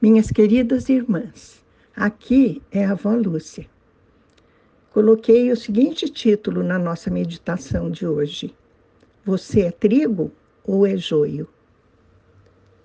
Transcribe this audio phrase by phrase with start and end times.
[0.00, 1.60] Minhas queridas irmãs,
[1.96, 3.66] aqui é a avó Lúcia.
[4.92, 8.54] Coloquei o seguinte título na nossa meditação de hoje:
[9.24, 10.30] Você é trigo
[10.64, 11.48] ou é joio?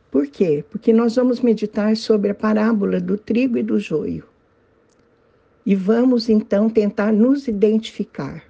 [0.09, 0.65] Por quê?
[0.71, 4.27] Porque nós vamos meditar sobre a parábola do trigo e do joio.
[5.63, 8.43] E vamos então tentar nos identificar.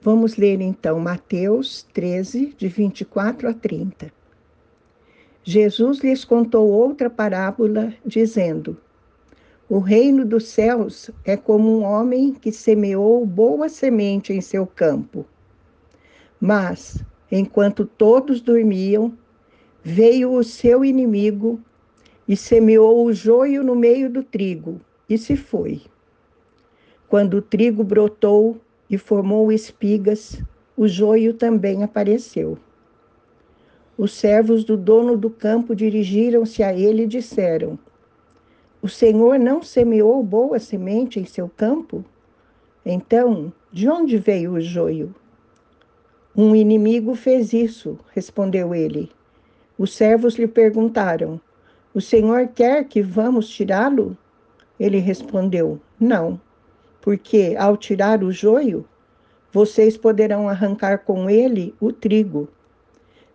[0.00, 4.19] Vamos ler então Mateus 13, de 24 a 30.
[5.42, 8.76] Jesus lhes contou outra parábola, dizendo:
[9.68, 15.24] O reino dos céus é como um homem que semeou boa semente em seu campo.
[16.38, 17.02] Mas,
[17.32, 19.16] enquanto todos dormiam,
[19.82, 21.58] veio o seu inimigo
[22.28, 24.78] e semeou o joio no meio do trigo,
[25.08, 25.80] e se foi.
[27.08, 30.40] Quando o trigo brotou e formou espigas,
[30.76, 32.58] o joio também apareceu.
[34.00, 37.78] Os servos do dono do campo dirigiram-se a ele e disseram:
[38.80, 42.02] O Senhor não semeou boa semente em seu campo?
[42.82, 45.14] Então, de onde veio o joio?
[46.34, 49.12] Um inimigo fez isso, respondeu ele.
[49.76, 51.38] Os servos lhe perguntaram:
[51.92, 54.16] O Senhor quer que vamos tirá-lo?
[54.78, 56.40] Ele respondeu: Não,
[57.02, 58.82] porque ao tirar o joio,
[59.52, 62.48] vocês poderão arrancar com ele o trigo.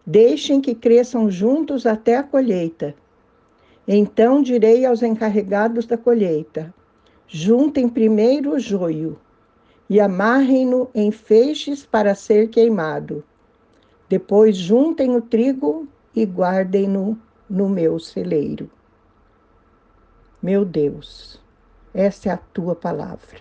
[0.08, 2.94] Deixem que cresçam juntos até a colheita.
[3.88, 6.72] Então direi aos encarregados da colheita:
[7.28, 9.20] juntem primeiro o joio
[9.90, 13.24] e amarrem-no em feixes para ser queimado.
[14.08, 17.20] Depois juntem o trigo e guardem-no
[17.50, 18.70] no meu celeiro.
[20.40, 21.42] Meu Deus,
[21.92, 23.40] essa é a tua palavra.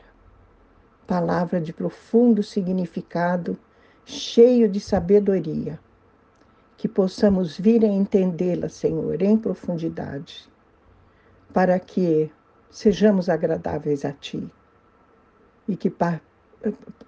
[1.07, 3.59] Palavra de profundo significado,
[4.07, 5.79] cheio de sabedoria
[6.77, 10.49] que possamos vir a entendê-la, Senhor, em profundidade,
[11.53, 12.31] para que
[12.71, 14.51] sejamos agradáveis a Ti
[15.69, 15.93] e que,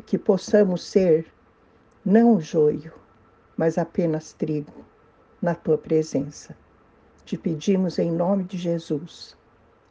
[0.06, 1.26] que possamos ser
[2.04, 2.92] não joio,
[3.56, 4.84] mas apenas trigo
[5.42, 6.56] na Tua presença.
[7.24, 9.36] Te pedimos em nome de Jesus.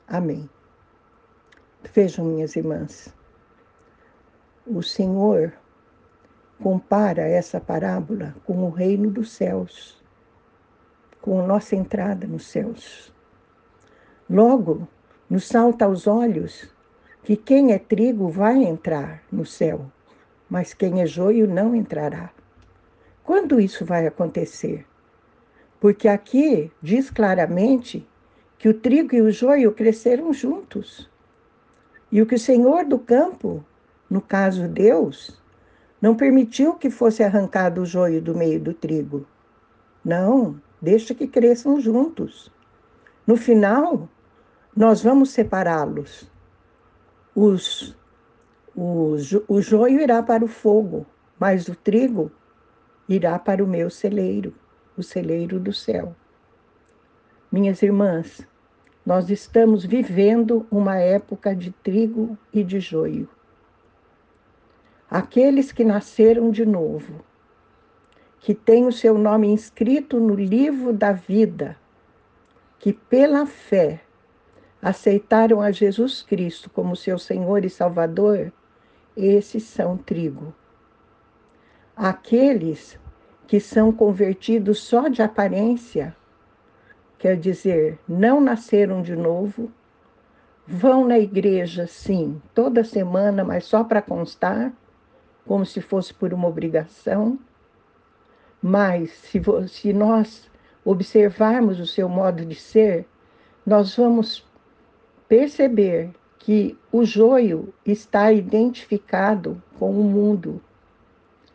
[0.08, 0.50] Amém.
[1.94, 3.14] Vejam, minhas irmãs,
[4.66, 5.54] o Senhor
[6.62, 10.02] compara essa parábola com o reino dos céus,
[11.22, 13.14] com a nossa entrada nos céus.
[14.30, 14.88] Logo,
[15.30, 16.70] nos salta aos olhos
[17.24, 19.92] que quem é trigo vai entrar no céu,
[20.50, 22.30] mas quem é joio não entrará.
[23.24, 24.86] Quando isso vai acontecer?
[25.80, 28.08] Porque aqui diz claramente
[28.58, 31.10] que o trigo e o joio cresceram juntos.
[32.12, 33.66] E o que o Senhor do campo,
[34.10, 35.42] no caso Deus,
[36.06, 39.26] não permitiu que fosse arrancado o joio do meio do trigo.
[40.04, 42.52] Não, deixa que cresçam juntos.
[43.26, 44.08] No final,
[44.78, 46.32] nós vamos separá-los.
[47.34, 47.98] Os,
[48.76, 51.08] os, o joio irá para o fogo,
[51.40, 52.32] mas o trigo
[53.10, 54.54] irá para o meu celeiro,
[54.96, 56.16] o celeiro do céu.
[57.52, 58.48] Minhas irmãs,
[59.04, 63.28] nós estamos vivendo uma época de trigo e de joio
[65.16, 67.24] aqueles que nasceram de novo,
[68.42, 71.78] que têm o seu nome inscrito no livro da vida,
[72.78, 74.02] que pela fé
[74.82, 78.52] aceitaram a Jesus Cristo como seu Senhor e Salvador,
[79.16, 80.54] esses são trigo.
[81.96, 83.00] Aqueles
[83.48, 86.14] que são convertidos só de aparência,
[87.18, 89.72] quer dizer, não nasceram de novo,
[90.68, 94.74] vão na igreja, sim, toda semana, mas só para constar,
[95.46, 97.40] como se fosse por uma obrigação,
[98.62, 100.50] mas se, se nós
[100.84, 103.06] observarmos o seu modo de ser,
[103.66, 104.46] nós vamos
[105.28, 110.62] perceber que o joio está identificado com o mundo.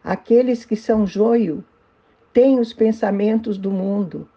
[0.02, 1.64] Aqueles que são joio
[2.32, 4.28] têm os pensamentos do mundo.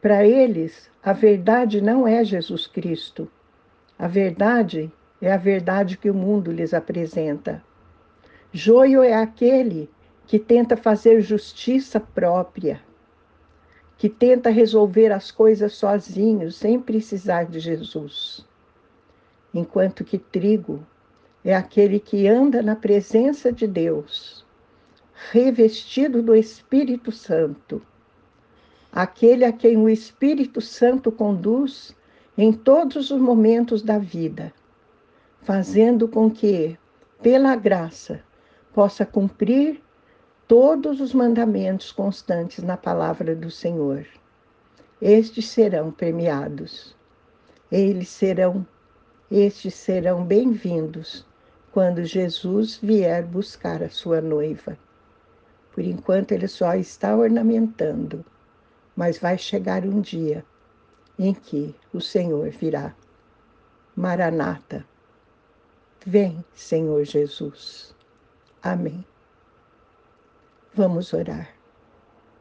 [0.00, 3.30] Para eles, a verdade não é Jesus Cristo.
[3.98, 7.62] A verdade é a verdade que o mundo lhes apresenta.
[8.58, 9.88] Joio é aquele
[10.26, 12.82] que tenta fazer justiça própria,
[13.96, 18.44] que tenta resolver as coisas sozinho, sem precisar de Jesus.
[19.54, 20.84] Enquanto que trigo
[21.44, 24.44] é aquele que anda na presença de Deus,
[25.30, 27.80] revestido do Espírito Santo,
[28.90, 31.94] aquele a quem o Espírito Santo conduz
[32.36, 34.52] em todos os momentos da vida,
[35.42, 36.76] fazendo com que,
[37.22, 38.26] pela graça,
[38.78, 39.82] possa cumprir
[40.46, 44.06] todos os mandamentos constantes na palavra do Senhor.
[45.02, 46.94] estes serão premiados.
[47.72, 48.64] Eles serão,
[49.28, 51.26] estes serão bem-vindos
[51.72, 54.78] quando Jesus vier buscar a sua noiva.
[55.72, 58.24] Por enquanto ele só está ornamentando,
[58.94, 60.44] mas vai chegar um dia
[61.18, 62.94] em que o Senhor virá.
[63.96, 64.86] Maranata.
[66.06, 67.97] Vem, Senhor Jesus.
[68.62, 69.04] Amém.
[70.74, 71.48] Vamos orar.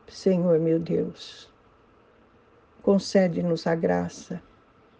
[0.08, 1.48] Senhor meu Deus,
[2.82, 4.42] concede-nos a graça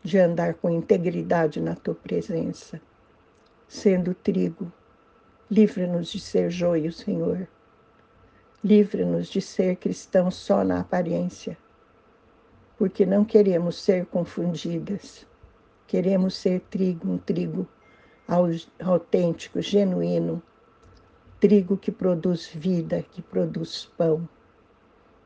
[0.04, 2.80] de andar com integridade na tua presença,
[3.68, 4.72] sendo trigo.
[5.50, 7.48] Livra-nos de ser joio, Senhor.
[8.64, 11.58] Livra-nos de ser cristãos só na aparência,
[12.78, 15.26] porque não queremos ser confundidas.
[15.88, 17.68] Queremos ser trigo, um trigo
[18.80, 20.44] autêntico, genuíno,
[21.40, 24.28] trigo que produz vida, que produz pão.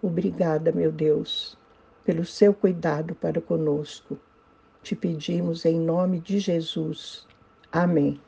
[0.02, 1.58] Obrigada, meu Deus,
[2.04, 4.18] pelo seu cuidado para conosco.
[4.82, 7.28] Te pedimos em nome de Jesus.
[7.72, 8.20] Amém.